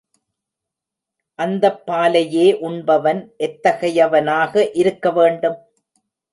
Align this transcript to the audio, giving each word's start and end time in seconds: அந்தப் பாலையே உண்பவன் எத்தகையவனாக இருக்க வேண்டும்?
அந்தப் 1.39 1.85
பாலையே 1.85 2.47
உண்பவன் 2.61 3.21
எத்தகையவனாக 3.39 4.69
இருக்க 4.73 5.11
வேண்டும்? 5.11 5.59